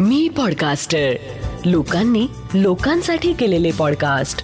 [0.00, 1.12] मी podcaster
[1.64, 4.38] लोकांनी लोकांसाठी केलेले पॉडकास्ट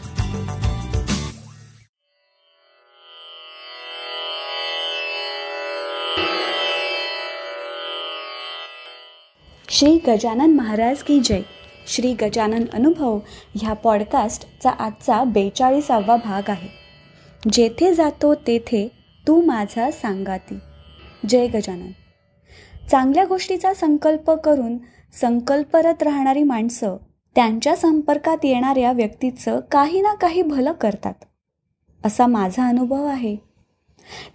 [9.69, 11.41] श्री गजानन महाराज की जय.
[11.87, 13.19] श्री गजानन अनुभव
[13.55, 16.69] ह्या पॉडकास्टचा आजचा बेचाळीसावा भाग आहे.
[17.53, 18.89] जेथे जातो तेथे
[19.29, 20.59] तू माझा सांगाती.
[21.29, 21.91] जय गजानन.
[22.91, 24.79] चांगल्या गोष्टीचा संकल्प करून
[25.13, 26.97] संकल्परत राहणारी माणसं
[27.35, 31.15] त्यांच्या संपर्कात येणाऱ्या व्यक्तीचं काही ना काही भलं करतात.
[32.05, 33.37] असा माझा अनुभव आहे.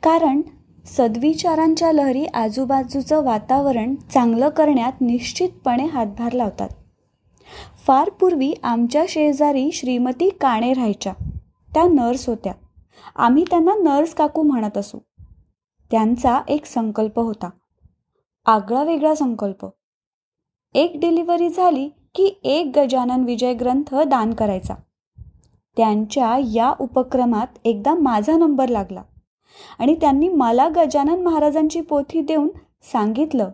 [0.03, 0.41] कारण
[0.85, 6.69] सद्विचारांच्या लहरी आजूबाजूचं वातावरण चांगलं करण्यात निश्चितपणे हातभार लावतात.
[7.87, 11.13] फार पूर्वी आमच्या शेजारी श्रीमती काणे राहायच्या.
[11.73, 12.53] त्या नर्स होत्या.
[13.15, 14.99] आम्ही त्यांना नर्स काकू म्हणत असू.
[15.91, 17.49] त्यांचा एक संकल्प होता.
[18.45, 19.67] आगळा वेगळा संकल्प.
[20.73, 24.73] एक डिलिव्हरी झाली की एक गजानन विजय ग्रंथ दान करायचा.
[25.77, 29.01] त्यांच्या या उपक्रमात एकदा माझा नंबर लागला
[29.79, 32.47] आणि त्यांनी मला गजानन महाराजांची पोथी देऊन
[32.83, 33.51] सांगितलं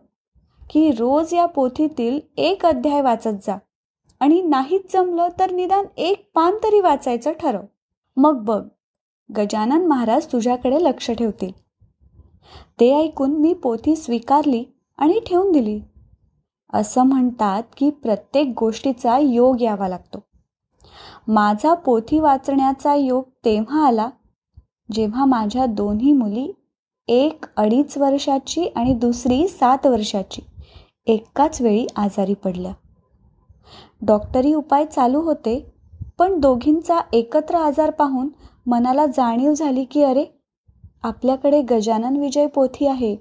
[0.70, 3.58] की रोज या पोथीतील एक अध्याय वाचत जा
[4.20, 7.62] आणि नाहीच जमलं तर निदान एक पान तरी वाचायचं ठरव.
[8.18, 8.64] मग बघ
[9.30, 11.52] गजानन महाराज तुझ्याकडे लक्ष ठेवतील.
[12.80, 14.64] ते ऐकून मी पोथी स्वीकारली
[14.98, 15.80] आणि ठेवून दिली.
[16.74, 20.20] असं म्हणतात की प्रत्येक गोष्टीचा योग यावा लागतो.
[21.28, 24.10] माझा पोथी वाचण्याचा योग तेव्हा आला
[24.92, 26.52] जेव्हा माझ्या दोन्ही मुली
[27.08, 30.42] एक अडीच वर्षाची आणि दुसरी सात वर्षाची
[31.08, 32.74] एकाच वेळी आजारी पडल्या.
[34.02, 35.60] डॉक्टरी उपाय चालू होते
[36.20, 38.30] पण दोघींचा एकत्र आजार पाहून
[38.66, 40.26] मनाला जाणीव झाली की अरे
[41.04, 43.16] आपल्याकडे गजानन विजय पोथी आहे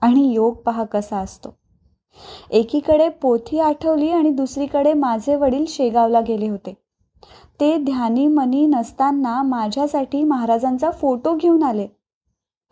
[0.00, 1.54] आणि योग पहा कसा असतो.
[2.50, 6.74] एकीकडे पोथी आठवली आणि दुसरीकडे माझे वडील शेगावला गेले होते.
[7.60, 11.86] ते ध्यानी मनी नसताना माझ्यासाठी महाराजांचा फोटो घेऊन आले.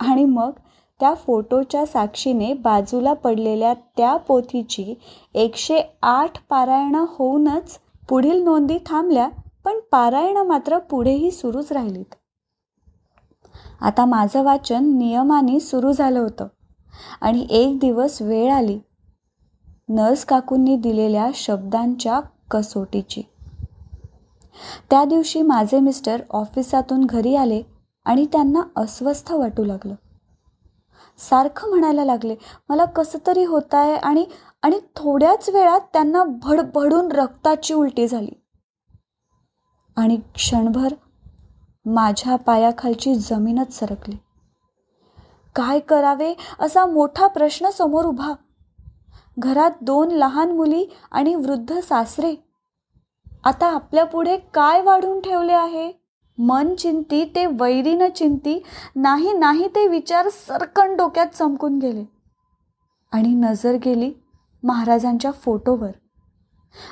[0.00, 0.50] आणि मग
[1.00, 4.94] त्या फोटोच्या साक्षीने बाजूला पडलेल्या त्या पोथीची
[5.34, 7.78] एकशे आठ पारायणं होऊनच
[8.08, 9.28] पुढील नोंदी थांबल्या
[9.64, 12.14] पण पारायणं मात्र पुढेही सुरूच राहिलीत.
[13.80, 16.46] आता माझं वाचन नियमाने सुरू झालं होतं.
[17.20, 18.78] आणि एक दिवस वेळ आली.
[19.88, 23.22] नर्स काकूंनी दिलेल्या शब्दांच्या कसोटीची.
[24.90, 27.62] त्या दिवशी माझे मिस्टर ऑफिसातून घरी आले
[28.04, 29.94] आणि त्यांना अस्वस्थ वाटू लागलं.
[31.18, 32.36] सारखं म्हणायला लागले
[32.68, 34.24] मला कसं तरी होत आहे आणि
[34.62, 38.30] आणि थोड्याच वेळात त्यांना भडभडून रक्ताची उलटी झाली.
[39.96, 40.94] आणि क्षणभर
[41.86, 44.16] माझ्या पायाखालची जमीनच सरकली.
[45.54, 46.34] काय करावे?
[46.60, 48.32] असा मोठा प्रश्न समोर उभा
[49.38, 52.34] घरात दोन लहान मुली आणि वृद्ध सासरे.
[53.44, 55.92] आता आपल्यापुढे काय वाढून ठेवले आहे?
[56.38, 58.62] मन चिंती ते वैरीनं चिंती
[58.96, 62.04] नाही नाही ते विचार सरकण डोक्यात चमकून गेले.
[63.12, 64.12] आणि नजर गेली
[64.62, 65.90] महाराजांच्या फोटोवर.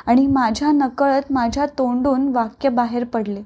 [0.06, 3.42] आणि माझ्या नकळत माझ्या तोंडून वाक्य बाहेर पडले.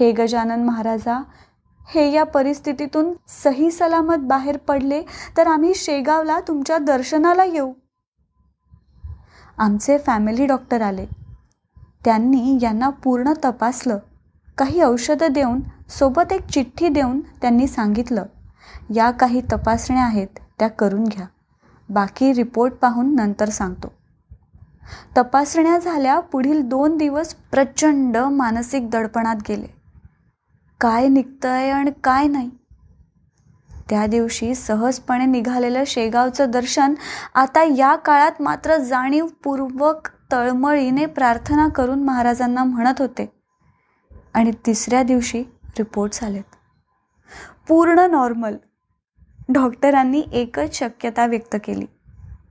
[0.00, 1.22] हे गजानन महाराजा
[1.88, 5.02] हे या परिस्थितीतून सही सलामत बाहेर पडले
[5.36, 7.72] तर आम्ही शेगावला तुमच्या दर्शनाला येऊ.
[9.58, 11.06] आमचे फॅमिली डॉक्टर आले.
[12.04, 13.98] त्यांनी यांना पूर्ण तपासलं.
[14.58, 18.24] काही औषधं देऊन सोबत एक चिठ्ठी देऊन त्यांनी सांगितलं.
[18.94, 20.26] या काही तपासण्या आहेत
[20.58, 21.26] त्या करून घ्या.
[21.88, 23.92] बाकी रिपोर्ट पाहून नंतर सांगतो.
[25.16, 29.81] तपासण्या झाल्या पुढील दोन दिवस प्रचंड मानसिक दडपणात गेले.
[30.82, 32.50] काय निघतंय आणि काय नाही.
[33.90, 36.94] त्या दिवशी सहजपणे निघालेलं शेगावचं दर्शन
[37.34, 43.32] आता या काळात मात्र जाणीवपूर्वक तळमळीने प्रार्थना करून महाराजांना म्हणत होते.
[44.34, 45.42] आणि तिसऱ्या दिवशी
[45.78, 46.56] रिपोर्ट आलेत
[47.68, 48.56] पूर्ण नॉर्मल.
[49.48, 51.86] डॉक्टरांनी एकच शक्यता व्यक्त केली.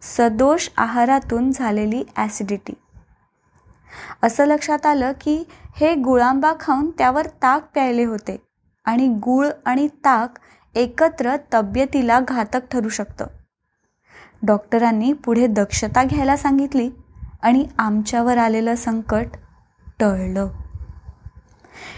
[0.02, 2.74] सदोष आहारातून झालेली ॲसिडिटी.
[4.24, 5.44] असं लक्षात आलं की
[5.76, 8.42] हे गुळांबा खाऊन त्यावर ताक प्यायले होते
[8.86, 10.40] आणि गुळ आणि ताक
[10.76, 13.26] एकत्र तब्येतीला घातक ठरू शकतं.
[14.44, 16.90] डॉक्टरांनी पुढे दक्षता घ्यायला सांगितली
[17.42, 19.26] आणि आमच्यावर आलेलं संकट
[20.00, 20.48] टळलं.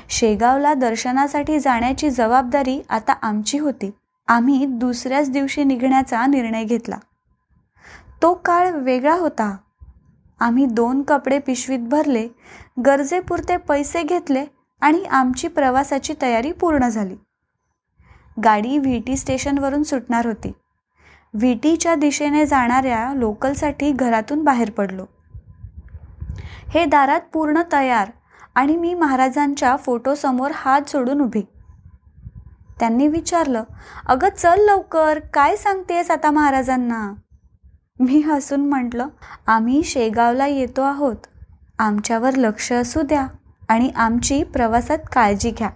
[0.10, 3.92] शेगावला दर्शनासाठी जाण्याची जबाबदारी आता आमची होती.
[4.28, 6.98] आम्ही दुसऱ्याच दिवशी निघण्याचा निर्णय घेतला.
[8.22, 9.57] तो काळ वेगळा होता.
[10.39, 12.27] आम्ही दोन कपडे पिशवीत भरले
[12.85, 14.45] गरजेपुरते पैसे घेतले
[14.81, 17.15] आणि आमची प्रवासाची तयारी पूर्ण झाली.
[18.44, 20.51] गाडी व्ही टी स्टेशनवरून सुटणार होती.
[21.33, 25.06] व्हीटीच्या दिशेने जाणाऱ्या लोकलसाठी घरातून बाहेर पडलो.
[26.69, 28.09] हे दारात पूर्ण तयार
[28.56, 31.41] आणि मी महाराजांच्या फोटोसमोर हात सोडून उभी.
[32.80, 33.63] त्यांनी विचारलं
[34.06, 37.13] अगं चल लवकर काय सांगतेस आता महाराजांना?
[38.04, 39.08] मी हसून म्हटलं
[39.48, 41.16] आम्ही शेगावला येतो आहोत.
[41.80, 43.28] आमच्यावर लक्ष असू द्या
[43.70, 45.70] आणि आमची प्रवासात काळजी घ्या.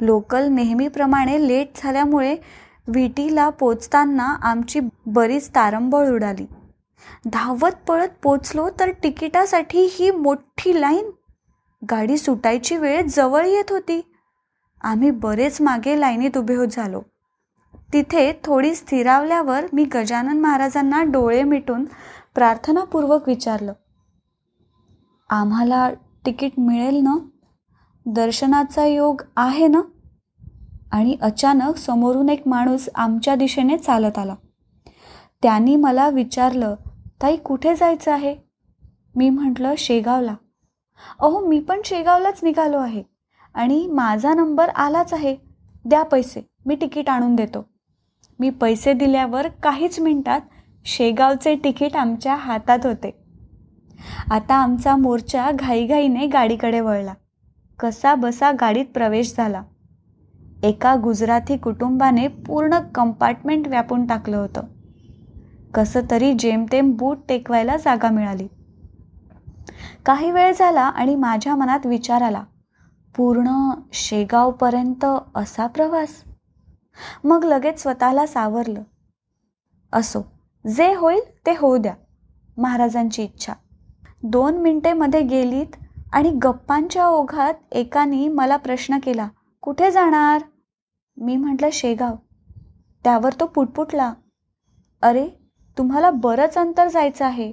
[0.00, 2.36] लोकल नेहमीप्रमाणे लेट झाल्यामुळे
[2.88, 6.46] व्हीटीला पोचताना आमची बरीच तारंबळ उडाली.
[7.26, 11.10] धावत पळत पोचलो तर तिकिटासाठी ही मोठी लाईन.
[11.90, 14.12] गाडी सुटायची वेळ जवळ येत होती.
[14.80, 17.02] आम्ही बरेच मागे लाईनीत उभे होत झालो.
[17.92, 21.84] तिथे थोडी स्थिरावल्यावर मी गजानन महाराजांना डोळे मिटून
[22.34, 23.72] प्रार्थनापूर्वक विचारलं
[25.30, 25.90] आम्हाला
[26.26, 27.16] तिकीट मिळेल ना?
[28.06, 29.80] दर्शनाचा योग आहे ना?
[30.92, 34.34] आणि अचानक समोरून एक माणूस आमच्या दिशेने चालत आला.
[35.42, 36.74] त्यांनी मला विचारलं
[37.22, 38.36] ताई कुठे जायचं आहे?
[39.16, 40.34] मी म्हटलं शेगावला.
[41.20, 43.02] अहो मी पण शेगावलाच निघालो आहे
[43.54, 45.36] आणि माझा नंबर आलाच आहे.
[45.84, 47.77] द्या पैसे मी तिकीट आणून देतो.
[48.38, 50.40] मी पैसे दिल्यावर काहीच मिनिटात
[50.84, 53.10] शेगावचे तिकीट आमच्या हातात होते.
[54.30, 57.14] आता आमचा मोर्चा घाईघाईने गाडीकडे वळला.
[57.78, 59.62] कसा बसा गाडीत प्रवेश झाला.
[60.62, 64.62] एका गुजराती कुटुंबाने पूर्ण कंपार्टमेंट व्यापून टाकलं होतं.
[65.74, 68.48] कसं तरी जेमतेम बूट टेकवायला जागा मिळाली.
[70.06, 72.42] काही वेळ झाला आणि माझ्या मनात विचार आला.
[73.16, 76.08] पूर्ण शेगावपर्यंत असा प्रवास?
[77.24, 78.82] मग लगेच स्वतःला सावरलं.
[79.92, 80.22] असो
[80.64, 81.94] जे होईल ते होऊ द्या
[82.56, 83.52] महाराजांची इच्छा.
[84.22, 85.76] दोन मिनटे मध्ये गेलीत
[86.12, 89.28] आणि गप्पांच्या ओघात एकाने मला प्रश्न केला
[89.60, 90.42] कुठे जाणार?
[91.16, 92.14] मी म्हटलं शेगाव.
[93.04, 94.12] त्यावर तो पुटपुटला
[95.02, 95.28] अरे
[95.78, 97.52] तुम्हाला बरंच अंतर जायचं आहे.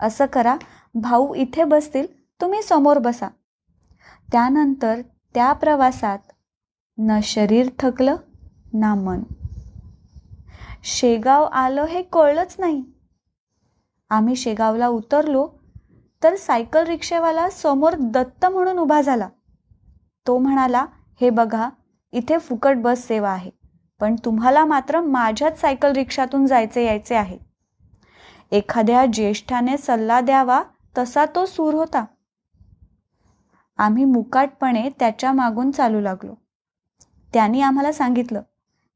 [0.00, 0.56] असं करा
[0.94, 2.06] भाऊ इथे बसतील
[2.40, 3.28] तुम्ही समोर बसा.
[4.32, 5.00] त्यानंतर
[5.34, 6.18] त्या प्रवासात
[6.98, 8.16] न शरीर थकलं
[8.80, 9.22] ना मन.
[10.84, 12.82] शेगाव आलं हे कळलंच नाही.
[14.10, 15.48] आम्ही शेगावला उतरलो
[16.22, 19.28] तर सायकल रिक्षेवाला समोर दत्त म्हणून उभा झाला.
[20.26, 20.84] तो म्हणाला
[21.20, 21.68] हे बघा
[22.12, 23.50] इथे फुकट बस सेवा आहे
[24.00, 27.38] पण तुम्हाला मात्र माझ्याच सायकल रिक्षातून जायचे यायचे आहे.
[28.52, 30.62] एखाद्या ज्येष्ठाने सल्ला द्यावा
[30.98, 32.04] तसा तो सूर होता.
[33.78, 36.34] आम्ही मुकाटपणे त्याच्या मागून चालू लागलो.
[37.32, 38.42] त्यांनी आम्हाला सांगितलं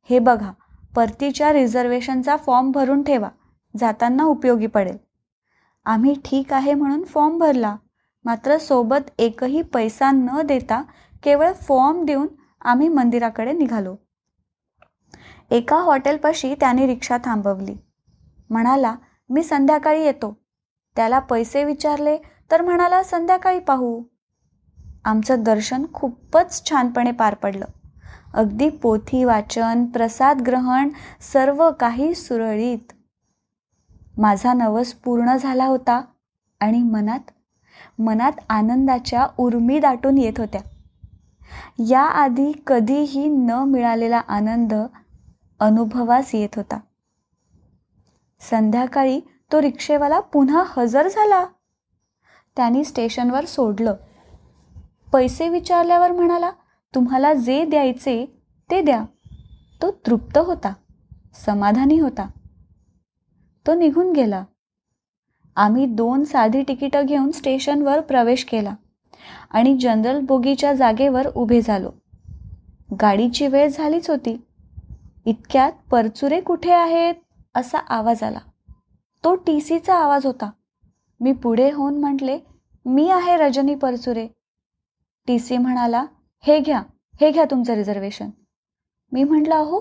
[0.03, 0.53] हे बघा
[0.95, 3.29] परतीच्या रिझर्वेशनचा फॉर्म भरून ठेवा
[3.75, 4.97] जाताना उपयोगी पडेल.
[5.85, 7.77] आम्ही ठीक आहे म्हणून फॉर्म भरला.
[8.25, 10.83] मात्र सोबत एकही पैसा न देता
[11.23, 12.27] केवळ फॉर्म देऊन
[12.61, 13.95] आम्ही मंदिराकडे निघालो.
[15.51, 17.75] एका हॉटेलपाशी त्याने रिक्षा थांबवली.
[18.51, 18.95] म्हणाला
[19.31, 20.37] मी संध्याकाळी येतो.
[20.97, 22.17] त्याला पैसे विचारले
[22.51, 24.03] तर म्हणाला संध्याकाळी पाहू.
[25.05, 27.67] आमचं दर्शन खूपच छानपणे पार पडलं.
[28.35, 30.89] अगदी पोथी वाचन प्रसाद ग्रहण
[31.33, 32.93] सर्व काही सुरळीत.
[34.19, 36.03] माझा नवस पूर्ण झाला होता
[36.61, 37.31] आणि मनात
[37.99, 40.61] मनात आनंदाच्या उर्मी दाटून येत होत्या.
[41.89, 44.75] याआधी कधीही न मिळालेला आनंद
[45.61, 46.81] अनुभवास येत होता.
[48.41, 49.21] संध्याकाळी
[49.53, 51.47] तो रिक्षेवाला पुन्हा हजर झाला.
[52.57, 53.95] त्यांनी स्टेशनवर सोडलं.
[55.13, 56.51] पैसे विचारल्यावर म्हणाला
[56.95, 59.05] तुम्हाला जे द्यायचे ते द्या.
[59.83, 60.73] तो तृप्त होता.
[61.35, 62.31] समाधानी होता.
[63.67, 64.45] तो निघून गेला.
[65.57, 68.75] आम्ही दोन साधी तिकीटं घेऊन स्टेशनवर प्रवेश केला
[69.51, 71.91] आणि जनरल बोगीच्या जागेवर उभे झालो.
[73.01, 74.45] गाडीची वेळ झालीच होती.
[75.25, 77.15] इतक्यात परचुरे कुठे आहेत?
[77.55, 78.39] असा आवाज आला.
[79.25, 80.51] तो टी सीचा आवाज होता.
[81.21, 82.39] मी पुढे होऊन म्हटले
[82.85, 84.29] मी आहे रजनी परचुरे.
[85.27, 86.05] टी सी म्हणाला
[86.43, 86.83] हे घ्या
[87.21, 88.31] हे घ्या तुमचं रिझर्वेशन
[89.13, 89.81] मी म्हटलं अहो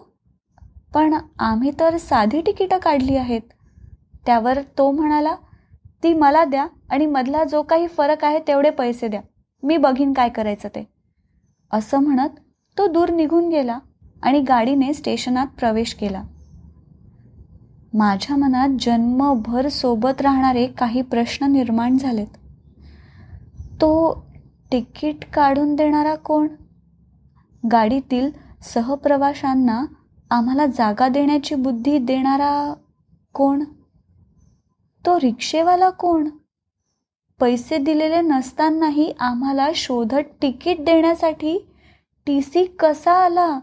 [0.94, 3.42] पण आम्ही तर साधी तिकीटं काढली आहेत.
[4.26, 5.36] त्यावर तो म्हणाला
[6.04, 9.22] ती मला द्या आणि मधला जो काही फरक आहे तेवढे पैसे द्या.
[9.64, 10.88] मी बघीन काय करायचं ते.
[11.72, 12.40] असं म्हणत
[12.78, 13.80] तो दूर निघून गेला
[14.24, 16.24] आणि गाडीने स्टेशनात प्रवेश केला.
[17.94, 22.38] माझ्या मनात जन्मभर सोबत राहणारे काही प्रश्न निर्माण झालेत.
[23.82, 24.24] तो
[24.72, 26.48] तिकीट काढून देणारा कोण?
[27.72, 28.32] गाडीतील
[28.64, 29.86] सहप्रवाशांना
[30.32, 32.74] आम्हाला जागा देण्याची बुद्धी देणारा
[33.34, 33.64] कोण?
[35.06, 36.30] तो रिक्षेवाला कोण?
[37.40, 41.68] पैसे दिलेले नसतानाही आम्हाला शोधत तिकीट देण्यासाठी
[42.26, 43.60] टी सी कसा आला?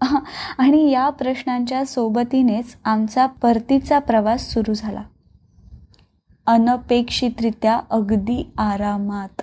[0.58, 5.02] आणि या प्रश्नांच्या सोबतीनेच आमचा परतीचा प्रवास सुरू झाला.
[6.46, 9.42] अनपेक्षितरित्या अगदी आरामात.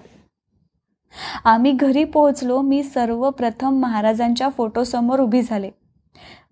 [1.43, 5.71] आम्ही घरी पोहोचलो मी सर्वप्रथम महाराजांच्या फोटोसमोर उभी झाले.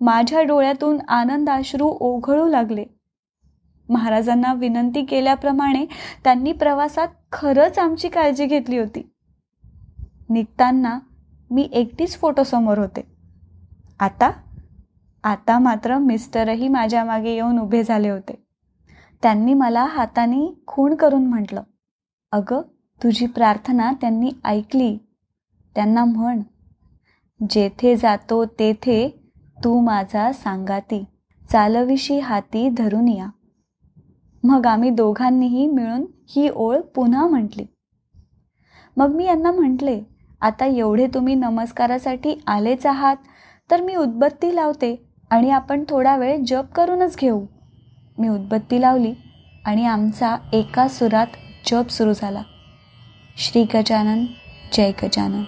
[0.01, 2.86] माझ्या डोळ्यातून आनंदाश्रू ओघळू लागले.
[3.89, 5.86] महाराजांना विनंती केल्याप्रमाणे
[6.24, 9.10] त्यांनी प्रवासात खरंच आमची काळजी घेतली होती.
[10.29, 11.00] निघताना
[11.51, 13.05] मी एकटीच फोटोसमोर होते.
[14.00, 14.32] आता
[15.24, 18.43] आता मात्र मिस्टरही माझ्या मागे येऊन उभे झाले होते.
[19.22, 21.63] त्यांनी मला हाताने खूण करून म्हटलं
[22.32, 22.62] अगं
[23.04, 24.98] तुझी प्रार्थना त्यांनी ऐकली.
[25.76, 26.42] त्यांना म्हण
[27.50, 29.30] जेथे जातो तेथे
[29.64, 31.04] तू माझा सांगाती.
[31.52, 33.28] चालविशी हाती धरून या.
[34.44, 37.66] मग आम्ही दोघांनीही मिळून ही ओळ पुन्हा म्हटली.
[38.98, 40.02] मग मी यांना म्हटले
[40.42, 43.16] आता एवढे तुम्ही नमस्कारासाठी आलेच आहात
[43.72, 44.96] तर मी उदबत्ती लावते
[45.30, 47.46] आणि आपण थोडा वेळ जप करूनच घेऊ.
[48.18, 49.14] मी उदबत्ती लावली
[49.66, 51.28] आणि आमचा एका सुरात
[51.72, 52.42] जप सुरू झाला.
[53.38, 54.25] श्री गजानन
[54.74, 55.44] जय गजानन.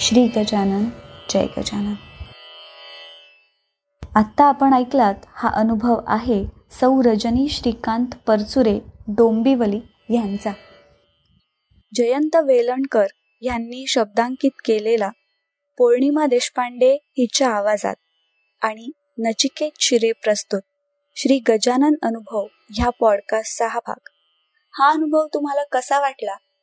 [0.00, 0.84] श्री गजानन
[1.30, 1.94] जय गजानन.
[4.14, 9.80] आत्ता आपण ऐकलात हा अनुभव आहे सौ रजनी श्रीकांत परचुरे डोंबिवली
[10.14, 10.52] यांचा.
[11.94, 13.06] जयंत वेलणकर
[13.42, 15.10] यांनी शब्दांकित केलेला
[15.78, 17.96] पौर्णिमा देशपांडे हिच्या आवाजात
[18.62, 20.60] आणि नचिकेत शिरे प्रस्तुत
[21.16, 24.08] श्री गजानन अनुभव ह्या पॉडकास्टचा हा भाग.
[24.72, 26.34] हा अनुभव तुम्हाला कसा वाटला?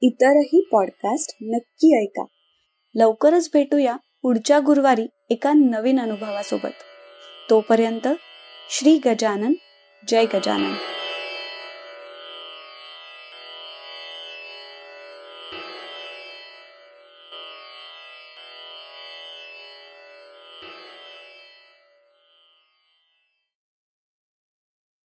[0.00, 2.24] इतरही पॉडकास्ट नक्की ऐका.
[2.94, 6.72] लवकरच भेटूया पुढच्या गुरुवारी एका नवीन अनुभवासोबत.
[7.50, 8.08] तोपर्यंत
[8.70, 9.52] श्री गजानन
[10.08, 10.93] जय गजानन.